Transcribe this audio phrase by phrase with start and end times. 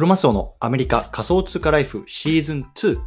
[0.00, 2.98] クロマスオのアメリカ仮想通貨ライフシーズン2。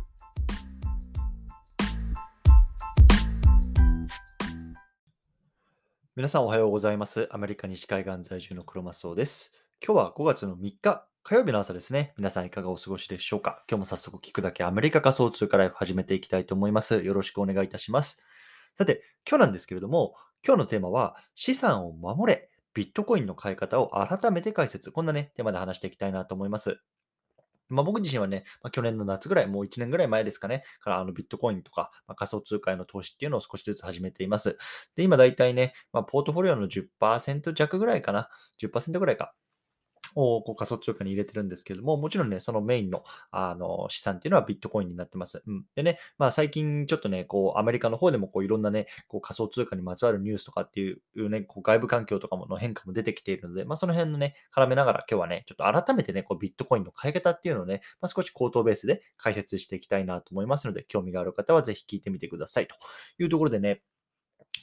[6.15, 7.27] 皆さんおはようございます。
[7.32, 9.54] アメリカ西海岸在住のクロマスオです。
[9.83, 12.14] 今日は5月の3日火曜日の朝ですね。
[12.15, 13.64] 皆さんいかがお過ごしでしょうか？
[13.68, 17.01] 今日も早速聞くだけアメリカ仮想通貨ライフ始めていきたいと思います。
[17.01, 18.23] よろしくお願いいたします。
[18.78, 20.14] さて、今日なんですけれども、
[20.46, 24.91] 今日のテーマは資産を守れ、ビットコインの買い方を改めて解説。
[24.91, 26.79] こんなね、テーマで話していきたいなと思います。
[27.69, 34.58] まあ、僕自身はね、まあ、去年の夏ぐらい、もう1年ぐらい前ですかね、からあのビットコインとか、まあ、仮想通貨への投資っていうのを少しずつ始めています。
[34.95, 38.30] で、今だいたいね、まあ、ポートフォリオの10%弱ぐらいかな、
[38.61, 39.33] 10%ぐらいか、
[40.16, 45.44] をこう仮想通貨に入れてるんですけれども、もちろんね、そのメインのあの資産っていうのはビットコインになってます。
[45.45, 62.75] うん、でね、まあ最近ちょっとね、こうアメリカの方でもこういろんなね、こう仮想通貨にまつわるニュースとかっていうね、こう外部環境とかもの変化も出てきているので、まあその辺のね、絡めながら今日はね、ちょっと改めてね、こうビットコインの買い方っていうのをね、まあ、少し口頭ベースで解説していきたいなと思いますので、興味がある方はぜひ聞いてみてくださいと
[63.17, 63.81] いうところでね、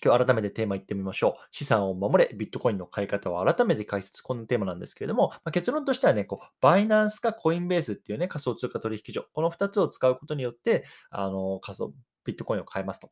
[0.05, 1.49] 今日改めてテーマいってみましょう。
[1.51, 4.23] 資産を守れ、ビットコインの買い方を改めて解説。
[4.23, 11.93] このテーマなんですけれども、まあ、結論としてはね、こう、バイナンスかコインベースっていうね、仮想通貨取引所、この2つを使うことによって、あの、仮想、
[12.25, 13.11] ビットコインを買えますと。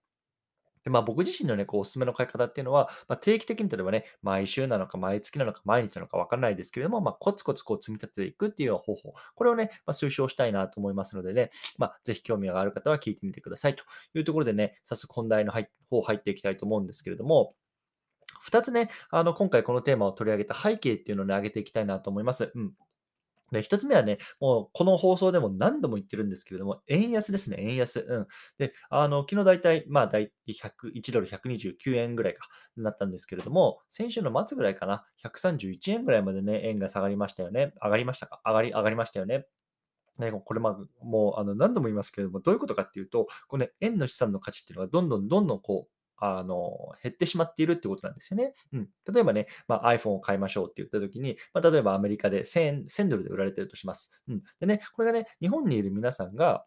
[0.85, 17.55] でまあ、僕自身のね、こうおすすめの買い方っていうのは、まあ、定期的に例えばね、毎週なのか毎月なのか毎日なのか分からないですけれども、まあ、コツコツこう積み立てていくっていう方法、これをね、まあ、推奨したいなと思いますのでね、まあ、ぜひ興味がある方は聞いてみてくださいというところでね、早速本題の方入っていきたいと思うんですけれども、
[18.51, 22.53] 2つね、あの今回このテーマを取り上げた背景っていうのをね、挙げていきたいなと思います。
[22.55, 22.73] うん。
[23.53, 28.01] で、一つ目はね、もうこの放送でも何度も言ってるんですけれども、円安ですね、円安。
[28.01, 28.27] うん。
[28.59, 37.73] で、あの、昨日大体、まあ、大100 1ドル129円ぐらいかなったんですけれども、先週の末ぐらいかな、131円ぐらいまでね、円が下がりましたよね。
[37.83, 38.41] 上がりましたか？
[38.45, 39.47] 上がり、上がりましたよね。
[40.19, 48.55] ね、これまあ、もうあの何度も言いますけれども、どういうことかっていうと、この、ね、円の資産の価値っていうのがどんどんどんどんこう、あの、減ってしまっているってことなんですよね。
[48.73, 48.89] うん。
[49.13, 54.11] 例えばね、まあ、iPhone を買いましょうって言ったときに、まあ、例えばアメリカで1000 1000ドルで売られてるとします。
[54.29, 54.43] うん。
[54.61, 56.65] でね、これがね、日本にいる皆さんが、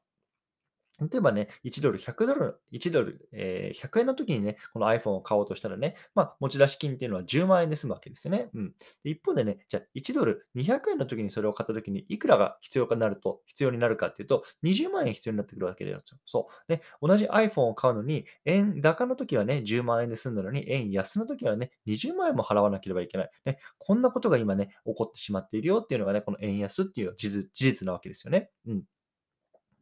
[1.02, 8.50] 例えばね、1ドル、100ドル、1ドル、えー、100円の時にね、この iPhone を買おうとしたらね、まあ、持ち出し金っていうのは10万円で済むわけですよね。
[8.54, 8.74] うん。
[9.04, 16.20] で一方でね、じゃあ1ドル、200円の時にそれを買った時にいくらが必要かなると、必要になるかっていうと、20万円必要になってくるわけですよ。
[16.26, 16.72] そう。
[16.72, 23.32] ね、同じ iPhone を買うのに、円高の時はね、10万円で済んだのに、円安の時はね、20万円も払わなければいけない。
[23.46, 28.52] ね、こんなことが今ね、起こってしまっているよっていうのがね、この円安っていう事実なわけですよね。
[28.68, 28.84] うん。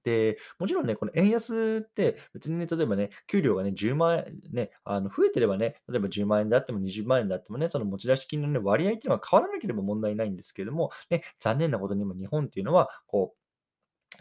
[0.04, 13.36] で、もちろんね、この円安って別にね、例えばね、給料がね、10万円、ね、あの増えてればね、例えば10万円であっても20万円であってもね、その持ち出し金の、ね、割合っていうのは変わらなければ問題ないんですけれども、ね、残念なことに今日本っていうのは、こ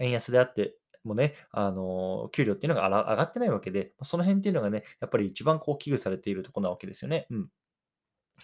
[0.01, 7.27] う、円安であって、もね、あの、給料っていうのが上がってないわけで、その辺っていうのがね、やっぱり一番こう危惧されているところなわけですよね。
[7.31, 7.49] うん。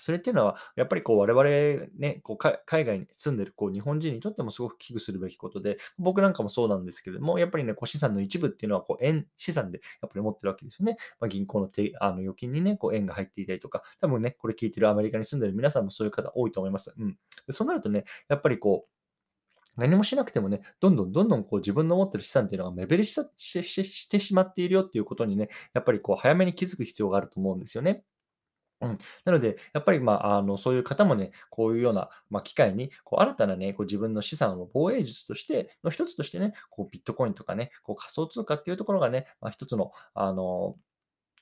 [0.01, 10.97] それっていうのは、やっぱりこう我々ね、こう海外に住んでるこう日本人にとってもすごく危惧するべきことで、僕なんかもそうなんですけれども、やっぱりね、こう資産の一部っていうのはこう円資産でやっぱり持ってるわけですよね。
[11.21, 16.95] まあ、銀行のてあの預金にね、こう円が入っていたりとか、多分ね、これ聞いてるアメリカに住んでる皆さんもそういう方多いと思います。
[16.97, 17.17] うん。
[17.47, 18.95] でそうなるとね、やっぱりこう、
[19.77, 28.05] 何もしなくてもね、どんどんどんどんこう自分の持ってる資産っていうのが目減りしてしまっているよっていうことにね、やっぱりこう早めに気づく必要があると思うんですよね。
[28.81, 28.99] うん。
[29.25, 40.77] なので、やっぱり、まあ、あの、そういう方もね、こういうような、まあ、機会に、こう、新たなね、こう、自分の資産を防衛術としての一つとしてね、こう、ビットコインとかね、こう、仮想通貨っていうところがね、まあ、一つの、あの、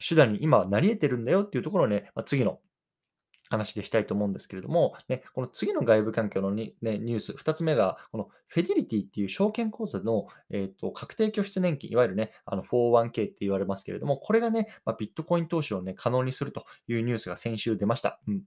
[0.06, 2.60] 手段に今はなり得てるんだよっていうところをね、まあ、次の
[3.52, 18.20] 話でしたいと思うんですけれども、ね、この次の外部環境のに、ね、ニュース、2つ目が、このフェディリティっていう証券口座の、えーと、確定拠出年金、いわゆるね、あの 401k って言われますけれども、これがね、まあ、ビットコイン投資をね、可能にするというニュースが先週出ました。
[18.26, 18.42] うん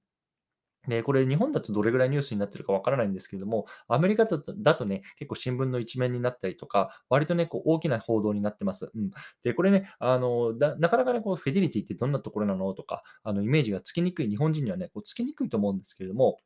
[0.87, 8.91] で、これ日本だとどれぐらいニュースになってるかわからないんですけれども、アメリカだとだとね、結構新聞の一面になったりとか、割とね、こう大きな報道になってます。
[8.93, 9.11] うん。
[9.43, 16.39] で、これね、あの、なかなかね、こうフェデリティってどんなところなのとか、あの、イメージがつきにくい、日本人にはね、こうつきにくいと思うんですけれども、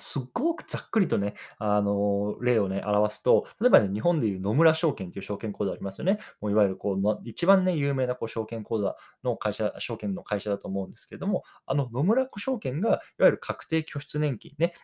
[0.00, 6.18] すっごくざっくりとね、あの、例をね、表すと、例えばね、日本でいう野村証券っていう証券口座ありますよね。
[6.40, 14.74] もういわゆるこう、一番ね、有名なこう証券口座の会社、証券の会社だと思うんですけれども、あの野村証券が、いわゆる確定拠出年金ね、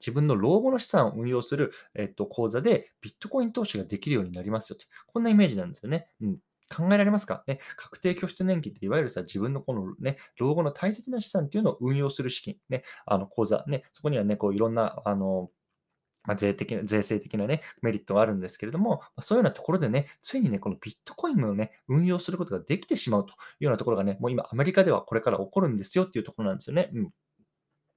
[0.00, 4.86] 自分の老後の資産を運用する、えっと、口座でビットコイン投資ができるようになりますよって。
[5.06, 6.08] こんなイメージなんですよね。
[6.20, 6.38] うん。
[6.74, 7.44] 考えられますか？
[7.46, 15.50] ね、確定拠出年金っていわゆるさ、自分のこのね、老後の大切な資産っていうのを運用する資金、ね、あの口座、ね、そこにはね、こういろんな、あの、
[16.26, 26.90] まあ、税的税制的なね、メリットがあるんですけれども、ま、そういうようなところでね、ついにね、このビットコインをね、運用することができてしまうというようなところがね、もう今アメリカではこれから起こるんですよっていうところなんですよね。
[26.94, 27.10] うん。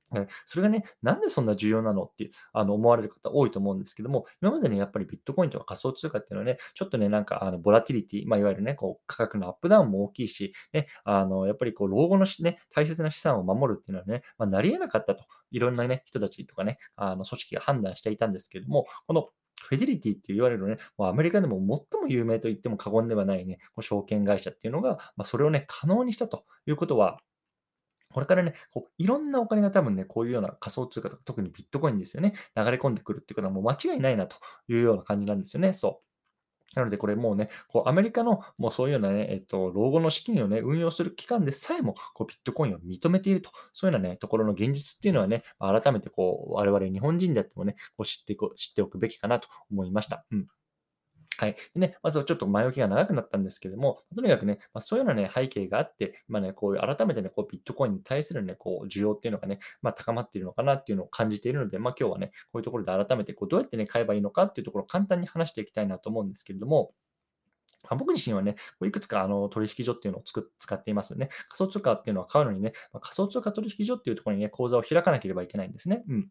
[0.09, 19.30] はい、それがね、なんでそんな重要なのって、あの、思われる方多いと思うんですけども、今までね、やっぱりビットコインとか仮想通貨っていうのはね、ちょっとね、なんか、あの、ボラティリティ、まあ、いわゆるね、こう、価格のアップダウンも大きいし、ね、あの、やっぱりこう、老後のしね、大切な資産を守るっていうのはね、まあ、なり得なかったと、いろんなね、人たちとかね、あの、組織が判断していたんですけども、この
[19.63, 27.19] フェデリティって言われるね、もうアメリカでも最も有名と言っても過言ではないね、こう証券会社っていうのが、まあ、それをね、可能にしたということは、
[28.12, 34.38] これからね、こういろんなお金が多分ね、こういうような仮想通貨とか、特にビットコインですよね、流れ込んでくるっていうことはもう間違いないなと
[34.68, 35.74] いうような感じなんですよね。
[35.74, 36.07] そう。
[36.75, 50.25] なので、これもうね、こうアメリカのもうそういうようなね、えっと、老後の資金をね、運用する機関でさえも、こうビットコインを認めていると、そういうようなね、ところの現実っていうのはね、改めてこう、我々日本人であってもね、こう知っていこ知っておくべきかなと思いました。
[50.31, 50.48] うん。
[51.38, 51.56] はい。
[51.75, 66.94] でね、まずはちょっと前置きが長くなったんですけども、とにかくね、まあ、そういうようなね、背景があって、今ね、こういう改めてね、こうビットコインに対するね、こう需要っていうのがね、まあ、高まっているのかなっていうのを感じているので、まあ、今日はね、こういうところで改めてこうどうやってね、買えばいいのかっていうところを簡単に話していきたいなと思うんですけれども、
[67.83, 71.30] まあ、僕自身はね、いくつかあの取引所っていうのをつく使っていますね。
[71.50, 76.04] 仮想通貨っていうのは買うのにね、まあ、仮想通貨取引所っていうところにね、口座を開かなければいけないんですね。
[76.10, 76.30] うん。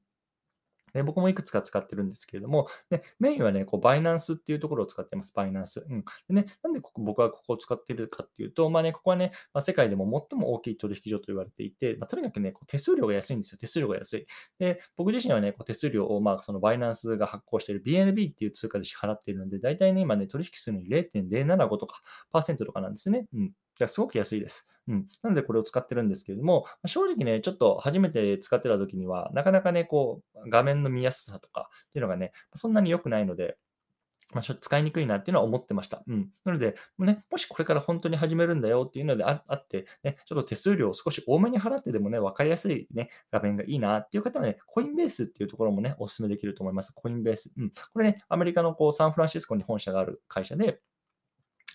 [0.93, 5.33] で、僕もいくつか使ってるんですけれども、で、メインはね、こう、バイナンスっていうところを使ってます。
[5.35, 5.85] バイナンス。
[5.89, 6.05] うん。
[6.29, 13.59] でね、なんでここ僕はここを使ってるかっていうと、まあね、ここはね、まあ、世界でも最も大きい取引所と言われていて、まあ、とにかくね、こう手数料が安いんですよ。
[13.59, 14.27] 手数料が安い。
[14.59, 22.01] で、僕自身はね、こう手数料を、まあ、そのバイナンスが発行している BNB っていう通貨で支払っているので、大体ね、今ね、取引するのに0.075とか、
[22.31, 23.27] パーセントとかなんですね。
[23.35, 23.53] うん。
[23.83, 24.69] や、すごく安いです。
[24.89, 25.09] うん。
[25.23, 33.57] なのでこれを使ってるんですけれども、正直ね、ちょっと初めて使ってた時には、なかなかね、こう、画面の見やすさとかっていうのがね、そんなに良くないので、
[34.33, 36.03] まあ、使いにくいなっていうのは思ってました。
[36.07, 36.31] うん。
[36.45, 46.93] なので、ね、もしこれから本当に始めるんだよっていうのであって、ね、ちょっと手数料を少し多めに払ってでもね、分かりやすいね、画面がいいなっていう方はね、コインベースっていうところもね、お勧めできると思います。
[46.93, 47.53] コインベース。
[47.57, 47.71] うん。
[47.71, 50.81] これね、アメリカのこうサンフランシスコに本社がある会社で、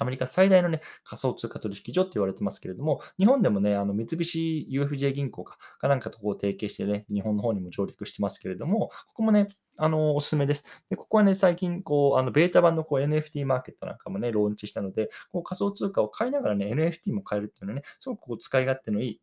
[0.01, 10.65] アメリカ最大のね、仮想通貨取引所って言われてますけれども、日本でもね、あの三菱 UFJ 銀行かかなんかとこう提携してね、日本の方にも上陸してますけれども、ここもね、あの、おすすめです。
[10.89, 19.21] で、ここはね、最近、こう、あの、ベータ版のこう NFT マーケットなんかもね、ローンチしたので、こう仮想通貨を買いながらね、NFT も買えるっていうのはね、すごくこう使い勝手のいい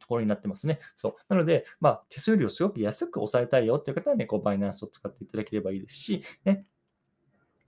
[0.00, 0.80] ところになってますね。
[0.96, 1.14] そう。
[1.28, 6.66] なので、まあ、手数料をすごく安く抑えたいよっていう方はね、こう、バイナンスを使っていただければいいですし、ね、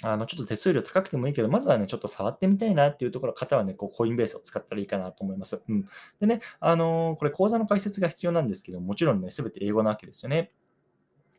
[0.05, 5.63] あの、ちょっと手数料高くてもいいけど、まずはね、ちょっと触ってみたいなっていうところ、方はね、こう、コインベースを使ったらいいかなと思います。
[5.67, 5.89] うん。
[6.21, 10.53] でね、あのー、これ講座の解説が必要なんですけども、もちろんね、すべて英語なわけですよね。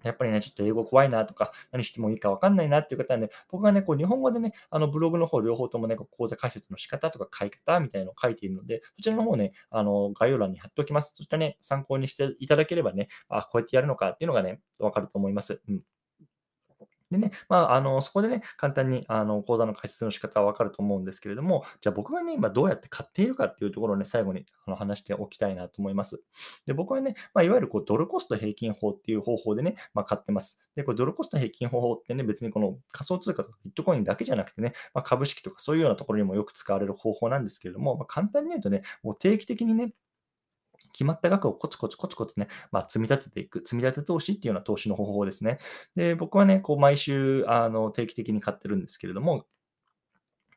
[0.04, 11.13] やっぱりね、ちょっと英語怖いなとか、何してもいいか分かんないなっていう方はね、僕はね、こう日本語でね、あのブログの方両方ともね、講座解説の仕方とか書い方みたいなのを書いているので、そちらの方ね、あの概要欄に貼っておきます。
[11.15, 15.62] そしたらね、参考にしていただければね、あ、こうやってやるのかっていうのがね、分かると思います。
[15.68, 15.81] うん。
[17.12, 26.21] でね、まあ、あの、そこでね、簡単に、あの、講座の解説の仕方はわかると思うんですけれども、じゃあ僕がね、今どうやって買っているかっていうところをね、最後にあの話しておきたいなと思います。
[26.65, 30.60] で、僕はね、まあ、いわゆるこうドルコスト平均法っていう方法でね、まあ、買ってます。
[30.75, 39.93] で、これドルコスト平均方法ってね、別にこの仮想通貨とかビットコインだけじゃなくてね、まあ、株式とかそういうようなところにもよく使われる方法なんですけれども、まあ、簡単に言うとね、もう定期的にね、
[40.98, 45.60] 決まった額をコツコツコツコツね、まあ、積み立てていく、積み立て投資っていうような投資の方法ですね。
[45.96, 49.46] で、僕はね、こう毎週あの定期的に買ってるんですけれども、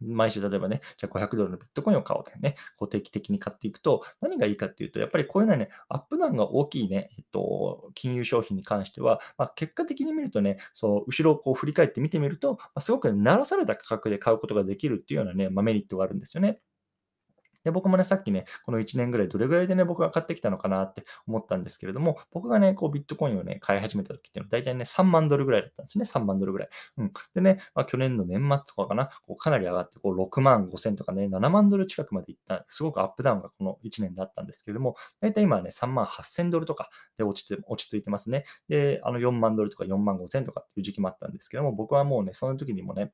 [0.01, 16.61] 毎週例えばね、じゃあ500ドルのビットコインを買おうとね、こう定期的に買っていくと、何がいいかっていうと、やっぱりこういうのはね、アップダウンが大きいね、えっと、金融商品に関しては、まあ、結果的に見るとね、そう、後ろをこう振り返って見てみると、まあ、すごく鳴らされた価格で買うことができるっていうようなね、まあ、メリットがあるんですよね。
[17.65, 26.05] で、僕もね、さっきね、この1年ぐらいどれぐらいでね、僕が買ってきたのかなって思ったんですけれども、僕がね、こうビットコインをね、買い始めた時っていうのは大体ね、3万ドルぐらいだったんですね。
[26.05, 26.69] 3万ドルぐらい。
[26.99, 27.13] うん。
[27.35, 38.45] でね、まあ、去年の年末とかかな、こうかなり上がって、こう6万5千とかね、7万ドル近くまでいった、すごくアップダウンがこの1年だったんですけれども、大体今はね、3万8千ドルとかで落ちて、落ち着いてますね。
[38.69, 43.13] で、あの4万ドルとか4万5千とかっていう時期もあったんですけども、僕はもうね、その時にもね、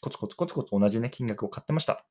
[0.00, 2.04] コツコツコツコツ同じね、金額を買ってました。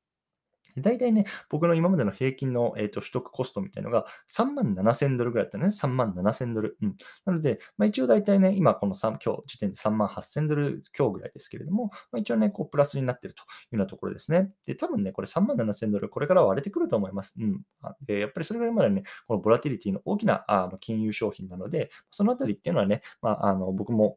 [0.77, 5.67] 大体ね、僕の今までの平均の、えーと、取得コストみたいのが3万7000ドルぐらいだったね。
[5.67, 6.77] 3万7000ドル。
[6.81, 6.95] うん。
[7.25, 14.51] なので、まあ、一応大体ね、今この3、今日時点で3万8000ドル強ぐらいですけれども、まあ、一応ね、こうプラスになっているというようなところですね。
[14.65, 17.35] で、多分ね、これ3万7000ドル、これから割れてくると思います。
[17.39, 17.61] うん。
[18.05, 24.15] で、やっぱりそれぐらいまでね、このボラティリティの大きなあ金融商品なので、そのあたりっていうのはね、まあ、あの僕も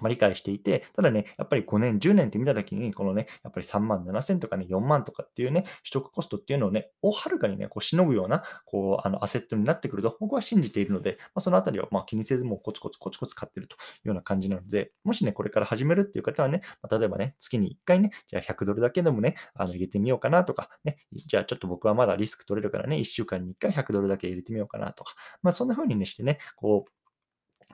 [0.00, 27.01] まあ、理解していて、ただね、やっぱり5年、10年って見たときに、このね、やっぱり3万7千とかね、4万とかっていうね、取得コストっていうのをね、をはるかにね、こう、しのぐような、こう、あの、アセットになってくると、僕は信じているので、まあ、そのあたりは、まあ、気にせず、もうコツコツコツコツ買ってるというような感じなので、もしね、これから始めるっていう方はね、まあ、例えばね、月に1回ね、じゃあ100ドルだけでもね、あの、入れてみようかなとか、ね、じゃあちょっと僕はまだリスク取れるからね、1週間に1回100ドルだけ入れてみようかなとか、まあ、そんな風にねしてね、こう、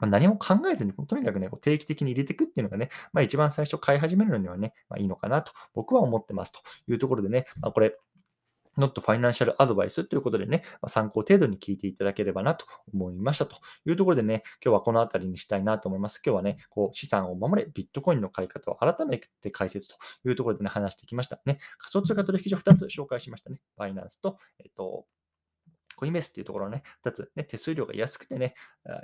[0.01, 7.97] ま、何も考えずに、とにかくね、定期的に入れていくっていうのがね、まあ、一番最初買い始めるのにはね、まあ、いいのかなと僕は思ってますというところでね、まあ、これ、
[8.79, 12.65] not financial advice ということでね、ま、参考程度に聞いていただければなと
[12.95, 16.23] 思いましたというところでね、今日はこのあたりにしたいなと思います。
[16.25, 21.59] 今日はね、こう資産を守れ、ビットコインの買い方を改めて解説というところでね、話してきましたね。
[21.79, 23.61] 仮想通貨取引所2つ紹介しましたね。
[23.77, 25.07] バイナンスと、えっと、
[25.99, 28.55] コインベースっていうところね、2つ、ね、手数料が安くてね、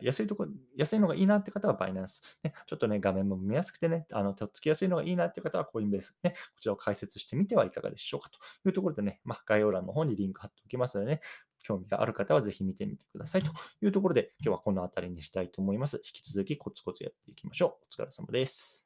[0.00, 2.22] 安いところ、安いのがいいなって方はバイナンス。
[2.44, 6.16] ね、ちょっとね、画面も見やすくてね、あの、手をつきやすいのがいいなって方はコインベース。
[6.22, 11.20] ね、こちらを解説してみてはいかがでしょうかというところでね、まあ、概要欄の方にリンク貼っておきますのでね、
[11.64, 15.96] 興味がある方はぜひ見てみてくださいというところで、今日はこの辺りにしたいと思います。
[15.96, 17.86] 引き続きコツコツやっていきましょう。
[17.98, 18.83] お疲れ様です。